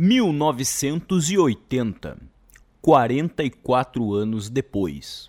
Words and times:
1980, 0.00 2.16
44 2.80 4.14
anos 4.14 4.48
depois. 4.48 5.28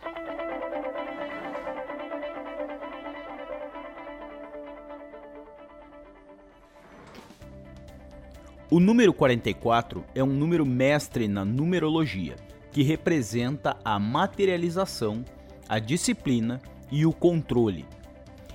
O 8.70 8.80
número 8.80 9.12
44 9.12 10.06
é 10.14 10.24
um 10.24 10.28
número 10.28 10.64
mestre 10.68 11.28
na 11.28 11.44
numerologia, 11.44 12.36
que 12.72 12.84
representa 12.84 13.76
a 13.84 13.98
materialização, 13.98 15.26
a 15.68 15.80
disciplina 15.80 16.62
e 16.92 17.08
o 17.08 17.12
controle 17.12 17.88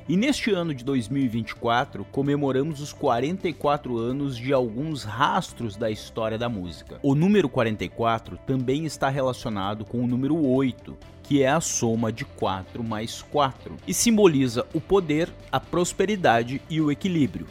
e 0.09 0.17
neste 0.17 0.51
ano 0.51 0.75
de 0.75 0.85
2024 0.85 2.05
comemoramos 2.13 2.81
os 2.81 2.93
44 2.93 3.97
anos 3.97 4.37
de 4.37 4.53
alguns 4.53 5.03
rastros 5.03 5.77
da 5.77 5.91
história 5.91 6.37
da 6.37 6.49
música. 6.49 6.99
O 7.03 7.15
número 7.15 7.49
44 7.49 8.39
também 8.47 8.85
está 8.85 9.09
relacionado 9.09 9.85
com 9.85 10.05
o 10.05 10.07
número 10.07 10.37
8, 10.37 10.95
que 11.23 11.43
é 11.43 11.49
a 11.49 11.61
soma 11.61 12.13
de 12.13 12.25
4 12.25 12.85
mais 12.85 13.23
4, 13.23 13.77
e 13.87 13.95
simboliza 13.95 14.67
o 14.75 14.81
poder, 14.81 15.33
a 15.51 15.59
prosperidade 15.59 16.61
e 16.69 16.83
o 16.83 16.93
equilíbrio. 16.93 17.47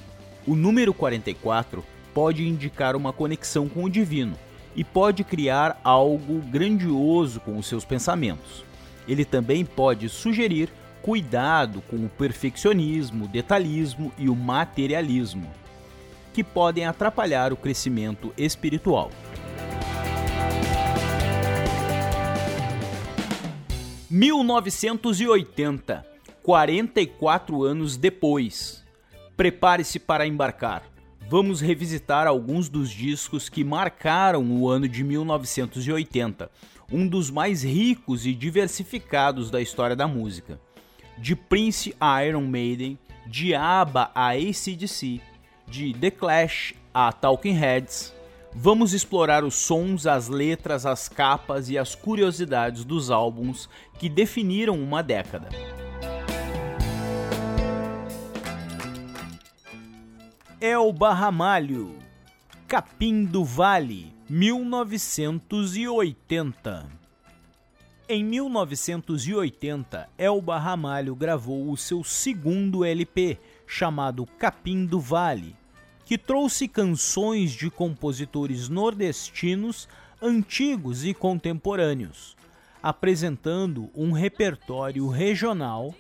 O 0.46 0.56
número 0.56 0.94
44 0.94 1.84
pode 2.14 2.48
indicar 2.48 2.96
uma 2.96 3.12
conexão 3.12 3.68
com 3.68 3.84
o 3.84 3.90
divino 3.90 4.38
e 4.76 4.84
pode 4.84 5.24
criar 5.24 5.80
algo 5.84 6.40
grandioso 6.42 7.40
com 7.40 7.58
os 7.58 7.66
seus 7.66 7.84
pensamentos. 7.84 8.64
Ele 9.08 9.26
também 9.26 9.66
pode 9.66 10.08
sugerir 10.08 10.70
cuidado 11.04 11.84
com 11.90 11.98
o 11.98 12.08
perfeccionismo, 12.08 13.26
o 13.26 13.28
detalhismo 13.28 14.14
e 14.18 14.30
o 14.30 14.36
materialismo, 14.36 15.52
que 16.32 16.42
podem 16.42 16.86
atrapalhar 16.86 17.52
o 17.52 17.58
crescimento 17.58 18.34
espiritual. 18.38 19.12
(1980), 24.10 26.06
44 26.42 27.64
anos 27.64 27.98
depois. 27.98 28.82
Prepare-se 29.36 30.00
para 30.00 30.26
embarcar. 30.26 30.84
Vamos 31.30 31.60
revisitar 31.60 32.28
alguns 32.28 32.70
dos 32.70 32.90
discos 32.90 33.50
que 33.50 33.64
marcaram 33.64 34.50
o 34.58 34.70
ano 34.70 34.88
de 34.88 35.04
1980, 35.04 36.50
um 36.90 37.06
dos 37.06 37.30
mais 37.30 37.62
ricos 37.62 38.26
e 38.26 38.34
diversificados 38.34 39.52
da 39.52 39.60
história 39.60 39.98
da 39.98 40.08
música 40.08 40.62
de 41.18 41.36
Prince 41.36 41.94
a 42.00 42.24
Iron 42.26 42.48
Maiden, 42.48 42.98
de 43.26 43.56
ABBA 43.56 44.12
a 44.14 44.32
ACDC, 44.32 45.22
de 45.68 45.94
The 45.94 46.12
Clash 46.12 46.76
a 46.94 47.12
Talking 47.12 47.54
Heads, 47.54 48.14
vamos 48.54 48.94
explorar 48.94 49.44
os 49.44 49.56
sons, 49.56 50.06
as 50.06 50.28
letras, 50.28 50.86
as 50.86 51.10
capas 51.10 51.68
e 51.70 51.78
as 51.78 51.96
curiosidades 51.96 52.86
dos 52.86 53.10
álbuns 53.10 53.68
que 53.98 54.08
definiram 54.10 54.78
uma 54.78 55.02
década. 55.02 55.50
Elba 60.62 61.14
Ramalho, 61.14 61.98
Capim 62.68 63.26
do 63.26 63.44
Vale, 63.44 64.14
1980 64.30 67.03
em 68.08 68.24
1980, 68.24 70.10
Elba 70.18 70.58
Ramalho 70.58 71.16
gravou 71.16 71.72
o 71.72 71.78
seu 71.78 72.04
segundo 72.04 72.84
LP, 72.84 73.38
chamado 73.66 74.26
Capim 74.38 74.86
do 74.86 75.00
Vale, 75.00 75.56
que 76.06 76.18
trouxe 76.18 76.68
canções 76.68 77.52
de 77.52 77.70
compositores 77.70 78.68
nordestinos 78.68 79.88
antigos 80.22 81.06
e 81.06 81.14
contemporâneos, 81.14 82.36
apresentando 82.82 83.90
um 83.96 84.12
repertório 84.12 85.08
regional. 85.08 85.96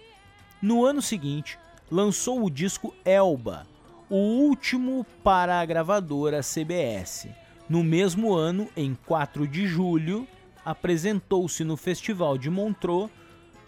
No 0.62 0.86
ano 0.86 1.02
seguinte, 1.02 1.58
lançou 1.90 2.44
o 2.44 2.50
disco 2.50 2.94
Elba, 3.06 3.66
o 4.10 4.18
último 4.18 5.06
para 5.24 5.60
a 5.60 5.66
gravadora 5.66 6.42
CBS. 6.42 7.30
No 7.70 7.82
mesmo 7.82 8.34
ano, 8.34 8.68
em 8.76 8.94
4 9.06 9.48
de 9.48 9.66
julho, 9.66 10.28
apresentou-se 10.66 11.64
no 11.64 11.76
Festival 11.76 12.38
de 12.38 12.50
Montreux, 12.50 13.10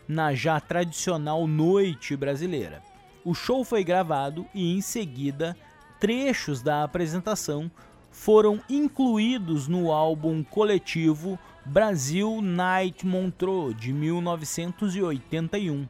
na 0.07 0.33
já 0.33 0.59
tradicional 0.59 1.47
Noite 1.47 2.15
Brasileira. 2.15 2.81
O 3.23 3.33
show 3.33 3.63
foi 3.63 3.83
gravado 3.83 4.45
e, 4.53 4.75
em 4.75 4.81
seguida, 4.81 5.57
trechos 5.99 6.61
da 6.61 6.83
apresentação 6.83 7.71
foram 8.11 8.61
incluídos 8.69 9.67
no 9.67 9.91
álbum 9.91 10.43
coletivo 10.43 11.37
Brasil 11.65 12.41
Night 12.41 13.05
Montreux 13.05 13.75
de 13.75 13.91
1981, 13.91 15.87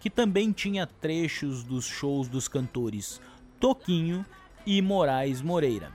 que 0.00 0.08
também 0.08 0.52
tinha 0.52 0.86
trechos 0.86 1.64
dos 1.64 1.84
shows 1.84 2.28
dos 2.28 2.46
cantores 2.46 3.20
Toquinho 3.58 4.24
e 4.64 4.80
Moraes 4.80 5.42
Moreira. 5.42 5.92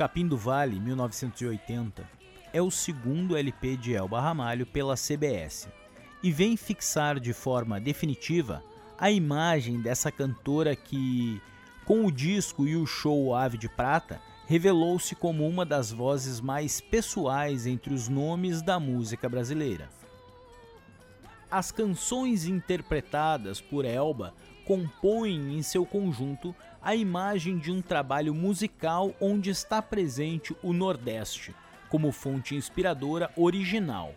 Capim 0.00 0.26
do 0.26 0.38
Vale, 0.38 0.80
1980, 0.80 2.08
é 2.54 2.62
o 2.62 2.70
segundo 2.70 3.36
LP 3.36 3.76
de 3.76 3.94
Elba 3.94 4.18
Ramalho 4.18 4.64
pela 4.64 4.96
CBS 4.96 5.68
e 6.22 6.32
vem 6.32 6.56
fixar 6.56 7.20
de 7.20 7.34
forma 7.34 7.78
definitiva 7.78 8.64
a 8.98 9.10
imagem 9.10 9.78
dessa 9.78 10.10
cantora 10.10 10.74
que, 10.74 11.38
com 11.84 12.06
o 12.06 12.10
disco 12.10 12.66
e 12.66 12.76
o 12.76 12.86
show 12.86 13.34
Ave 13.34 13.58
de 13.58 13.68
Prata, 13.68 14.22
revelou-se 14.46 15.14
como 15.14 15.46
uma 15.46 15.66
das 15.66 15.92
vozes 15.92 16.40
mais 16.40 16.80
pessoais 16.80 17.66
entre 17.66 17.92
os 17.92 18.08
nomes 18.08 18.62
da 18.62 18.80
música 18.80 19.28
brasileira. 19.28 19.90
As 21.50 21.70
canções 21.70 22.46
interpretadas 22.46 23.60
por 23.60 23.84
Elba 23.84 24.32
compõem 24.64 25.58
em 25.58 25.62
seu 25.62 25.84
conjunto 25.84 26.56
a 26.82 26.94
imagem 26.94 27.58
de 27.58 27.70
um 27.70 27.82
trabalho 27.82 28.34
musical 28.34 29.14
onde 29.20 29.50
está 29.50 29.82
presente 29.82 30.56
o 30.62 30.72
Nordeste 30.72 31.54
como 31.88 32.12
fonte 32.12 32.54
inspiradora 32.54 33.30
original. 33.36 34.14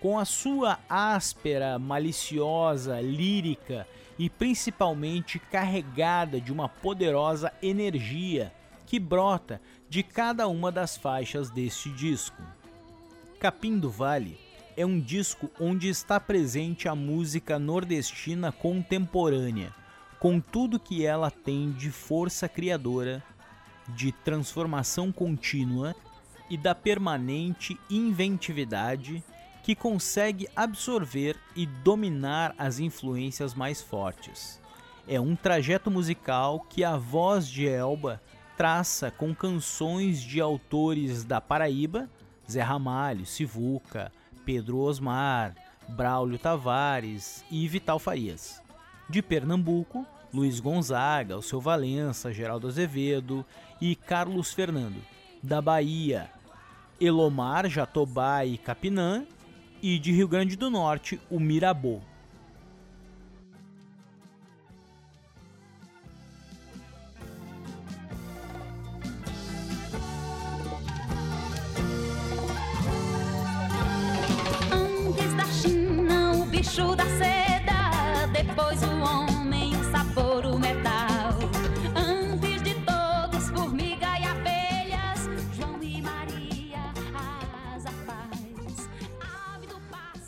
Com 0.00 0.18
a 0.18 0.24
sua 0.24 0.80
áspera, 0.88 1.78
maliciosa, 1.78 3.00
lírica 3.00 3.86
e 4.18 4.28
principalmente 4.28 5.38
carregada 5.38 6.40
de 6.40 6.52
uma 6.52 6.68
poderosa 6.68 7.52
energia 7.62 8.52
que 8.84 8.98
brota 8.98 9.60
de 9.88 10.02
cada 10.02 10.48
uma 10.48 10.72
das 10.72 10.96
faixas 10.96 11.50
deste 11.50 11.88
disco. 11.90 12.42
Capim 13.38 13.78
do 13.78 13.90
Vale 13.90 14.38
é 14.76 14.84
um 14.84 14.98
disco 14.98 15.50
onde 15.60 15.88
está 15.88 16.18
presente 16.18 16.88
a 16.88 16.94
música 16.94 17.58
nordestina 17.58 18.50
contemporânea 18.50 19.81
com 20.22 20.38
tudo 20.38 20.78
que 20.78 21.04
ela 21.04 21.32
tem 21.32 21.72
de 21.72 21.90
força 21.90 22.48
criadora, 22.48 23.20
de 23.88 24.12
transformação 24.12 25.10
contínua 25.10 25.96
e 26.48 26.56
da 26.56 26.76
permanente 26.76 27.76
inventividade 27.90 29.20
que 29.64 29.74
consegue 29.74 30.48
absorver 30.54 31.36
e 31.56 31.66
dominar 31.66 32.54
as 32.56 32.78
influências 32.78 33.52
mais 33.52 33.82
fortes. 33.82 34.60
É 35.08 35.20
um 35.20 35.34
trajeto 35.34 35.90
musical 35.90 36.60
que 36.70 36.84
a 36.84 36.96
voz 36.96 37.48
de 37.48 37.66
Elba 37.66 38.22
traça 38.56 39.10
com 39.10 39.34
canções 39.34 40.22
de 40.22 40.40
autores 40.40 41.24
da 41.24 41.40
Paraíba, 41.40 42.08
Zé 42.48 42.62
Ramalho, 42.62 43.26
Sivuca, 43.26 44.12
Pedro 44.44 44.78
Osmar, 44.78 45.56
Braulio 45.88 46.38
Tavares 46.38 47.44
e 47.50 47.66
Vital 47.66 47.98
Farias. 47.98 48.61
De 49.12 49.20
Pernambuco, 49.20 50.06
Luiz 50.32 50.58
Gonzaga, 50.58 51.36
o 51.36 51.42
seu 51.42 51.60
Valença, 51.60 52.32
Geraldo 52.32 52.66
Azevedo 52.66 53.44
e 53.78 53.94
Carlos 53.94 54.54
Fernando. 54.54 55.02
Da 55.42 55.60
Bahia, 55.60 56.30
Elomar, 56.98 57.68
Jatobá 57.68 58.46
e 58.46 58.56
Capinã. 58.56 59.26
E 59.82 59.98
de 59.98 60.12
Rio 60.12 60.26
Grande 60.26 60.56
do 60.56 60.70
Norte, 60.70 61.20
o 61.28 61.38
Mirabô. 61.38 62.00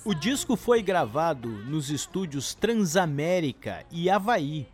O 0.06 0.12
disco 0.12 0.54
foi 0.54 0.82
gravado 0.82 1.48
nos 1.48 1.88
estúdios 1.88 2.54
Transamérica 2.54 3.86
e 3.90 4.10
Havaí. 4.10 4.68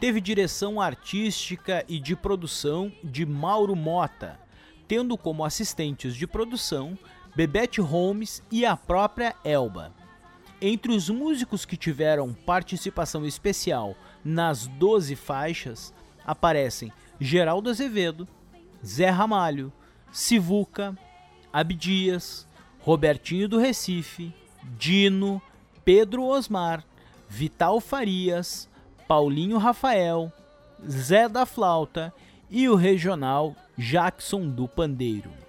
Teve 0.00 0.20
direção 0.20 0.80
artística 0.80 1.84
e 1.86 2.00
de 2.00 2.16
produção 2.16 2.90
de 3.04 3.24
Mauro 3.24 3.76
Mota, 3.76 4.36
tendo 4.88 5.16
como 5.16 5.44
assistentes 5.44 6.16
de 6.16 6.26
produção 6.26 6.98
Bebete 7.36 7.80
Holmes 7.80 8.42
e 8.50 8.66
a 8.66 8.76
própria 8.76 9.36
Elba. 9.44 9.92
Entre 10.60 10.90
os 10.90 11.08
músicos 11.08 11.64
que 11.64 11.76
tiveram 11.76 12.34
participação 12.34 13.24
especial 13.24 13.94
nas 14.24 14.66
12 14.66 15.14
faixas 15.14 15.94
aparecem 16.26 16.92
Geraldo 17.20 17.70
Azevedo, 17.70 18.26
Zé 18.84 19.08
Ramalho, 19.08 19.72
Sivuca, 20.10 20.98
Abdias, 21.52 22.48
Robertinho 22.80 23.48
do 23.48 23.56
Recife, 23.56 24.34
Dino, 24.64 25.40
Pedro 25.84 26.24
Osmar, 26.24 26.84
Vital 27.28 27.80
Farias, 27.80 28.68
Paulinho 29.06 29.58
Rafael, 29.58 30.32
Zé 30.88 31.28
da 31.28 31.46
Flauta 31.46 32.12
e 32.50 32.68
o 32.68 32.74
regional 32.74 33.54
Jackson 33.76 34.48
do 34.48 34.66
Pandeiro. 34.66 35.43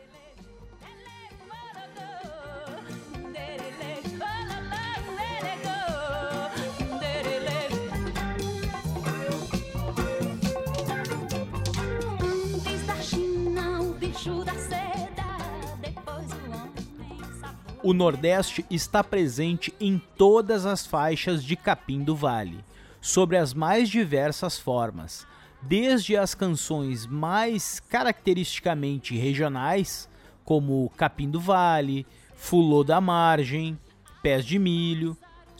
O 17.85 17.93
Nordeste 17.93 18.65
está 18.67 19.03
presente 19.03 19.71
em 19.79 20.01
todas 20.17 20.65
as 20.65 20.87
faixas 20.87 21.43
de 21.43 21.55
Capim 21.55 22.01
do 22.03 22.15
Vale, 22.15 22.65
sobre 22.99 23.37
as 23.37 23.53
mais 23.53 23.89
diversas 23.89 24.57
formas, 24.57 25.23
desde 25.61 26.17
as 26.17 26.33
canções 26.33 27.05
mais 27.05 27.79
caracteristicamente 27.79 29.15
regionais, 29.15 30.09
como 30.43 30.91
Capim 30.97 31.29
do 31.29 31.39
Vale, 31.39 32.07
Fulô 32.35 32.83
da 32.83 32.99
Margem, 32.99 33.77
Pés 34.23 34.43
de 34.43 34.57
Milho, 34.57 35.15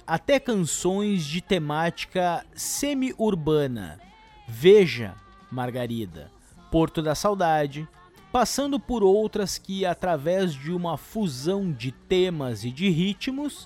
até 0.08 0.40
canções 0.40 1.26
de 1.26 1.42
temática 1.42 2.44
semi-urbana, 2.56 4.00
Veja, 4.48 5.14
Margarida, 5.52 6.32
Porto 6.72 7.04
da 7.04 7.14
Saudade, 7.14 7.88
passando 8.36 8.78
por 8.78 9.02
outras 9.02 9.58
que, 9.58 9.86
através 9.86 10.54
de 10.54 10.70
uma 10.70 10.98
fusão 10.98 11.72
de 11.72 11.94
temas 11.94 12.66
e 12.66 12.70
de 12.70 12.90
ritmos, 12.90 13.66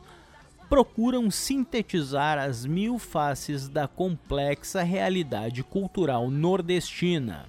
procuram 0.69 1.31
sintetizar 1.31 2.37
as 2.37 2.67
mil 2.67 2.99
faces 2.99 3.67
da 3.67 3.87
complexa 3.87 4.83
realidade 4.83 5.63
cultural 5.63 6.29
nordestina. 6.29 7.47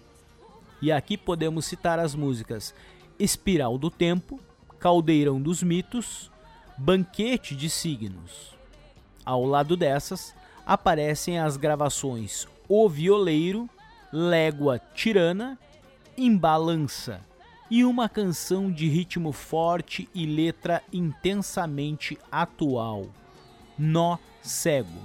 E 0.81 0.91
aqui 0.91 1.19
podemos 1.19 1.67
citar 1.67 1.99
as 1.99 2.15
músicas 2.15 2.75
Espiral 3.19 3.77
do 3.77 3.91
Tempo, 3.91 4.41
Caldeirão 4.79 5.39
dos 5.43 5.63
Mitos, 5.63 6.31
Banquete 6.79 7.55
de 7.55 7.69
Signos. 7.69 8.55
Ao 9.27 9.45
lado 9.45 9.77
dessas, 9.77 10.35
aparecem 10.65 11.39
as 11.39 11.59
gravações 11.59 12.49
O 12.67 12.89
Violeiro, 12.89 13.69
Légua 14.11 14.81
Tirana 14.95 15.59
Embalança 16.23 17.23
e 17.71 17.83
uma 17.83 18.07
canção 18.07 18.71
de 18.71 18.87
ritmo 18.87 19.33
forte 19.33 20.07
e 20.15 20.27
letra 20.27 20.83
intensamente 20.93 22.19
atual, 22.31 23.07
Nó 23.79 24.19
Cego. 24.43 25.01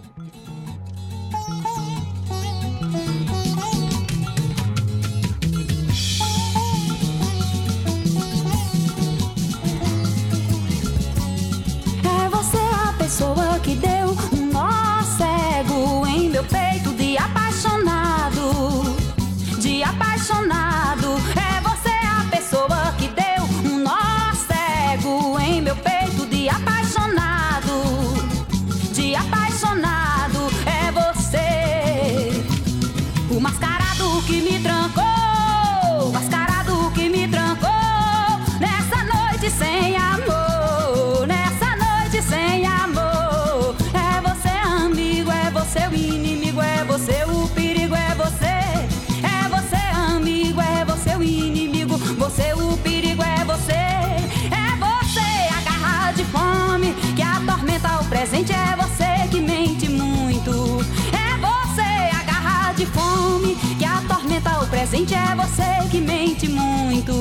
Presente 65.05 65.13
é 65.13 65.35
você 65.35 65.89
que 65.89 66.01
mente 66.01 66.47
muito. 66.49 67.13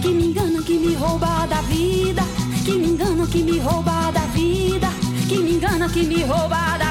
Que 0.00 0.08
me 0.08 0.26
engana, 0.26 0.62
que 0.62 0.78
me 0.78 0.94
rouba 0.94 1.46
da 1.46 1.60
vida. 1.62 2.22
Que 2.64 2.72
me 2.72 2.88
engana, 2.88 3.26
que 3.26 3.42
me 3.42 3.58
rouba 3.58 4.10
da 4.10 4.20
vida. 4.32 4.88
Que 5.28 5.38
me 5.38 5.54
engana, 5.54 5.88
que 5.88 6.02
me 6.02 6.22
rouba 6.22 6.78
da 6.78 6.78
vida. 6.78 6.89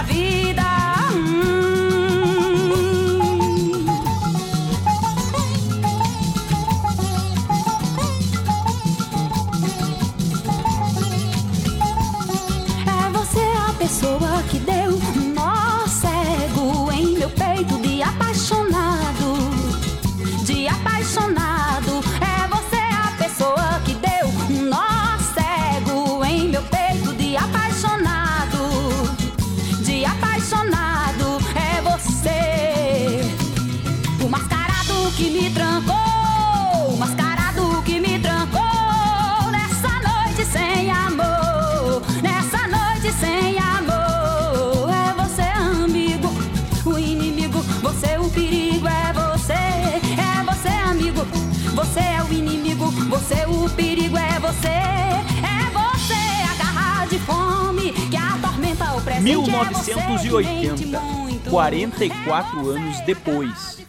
1980, 59.21 60.97
é 60.97 61.49
44 61.49 62.69
anos 62.69 63.01
depois. 63.01 63.85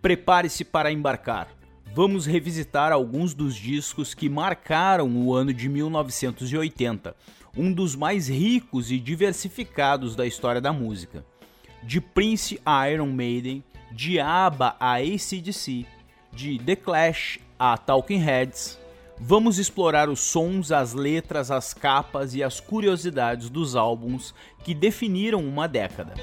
Prepare-se 0.00 0.64
para 0.64 0.90
embarcar. 0.90 1.48
Vamos 1.94 2.24
revisitar 2.24 2.90
alguns 2.90 3.34
dos 3.34 3.54
discos 3.56 4.14
que 4.14 4.26
marcaram 4.28 5.14
o 5.14 5.34
ano 5.34 5.52
de 5.52 5.68
1980, 5.68 7.14
um 7.54 7.70
dos 7.70 7.94
mais 7.94 8.28
ricos 8.28 8.90
e 8.90 8.98
diversificados 8.98 10.16
da 10.16 10.26
história 10.26 10.62
da 10.62 10.72
música. 10.72 11.26
De 11.82 12.00
Prince 12.00 12.58
a 12.64 12.88
Iron 12.88 13.12
Maiden, 13.12 13.62
de 13.92 14.18
ABBA 14.18 14.76
a 14.80 14.94
ACDC, 14.94 15.84
de 16.32 16.58
The 16.58 16.76
Clash 16.76 17.38
a 17.58 17.76
Talking 17.76 18.20
Heads, 18.20 18.78
Vamos 19.22 19.58
explorar 19.58 20.08
os 20.08 20.18
sons, 20.20 20.72
as 20.72 20.94
letras, 20.94 21.50
as 21.50 21.74
capas 21.74 22.34
e 22.34 22.42
as 22.42 22.58
curiosidades 22.58 23.50
dos 23.50 23.76
álbuns 23.76 24.34
que 24.64 24.74
definiram 24.74 25.40
uma 25.40 25.68
década. 25.68 26.14